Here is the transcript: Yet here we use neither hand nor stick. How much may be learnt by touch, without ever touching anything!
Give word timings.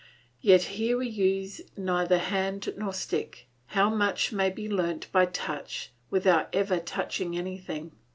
Yet 0.41 0.63
here 0.63 0.97
we 0.97 1.07
use 1.07 1.61
neither 1.77 2.17
hand 2.17 2.73
nor 2.75 2.91
stick. 2.91 3.47
How 3.67 3.87
much 3.91 4.31
may 4.31 4.49
be 4.49 4.67
learnt 4.67 5.11
by 5.11 5.27
touch, 5.27 5.91
without 6.09 6.49
ever 6.55 6.79
touching 6.79 7.37
anything! 7.37 7.91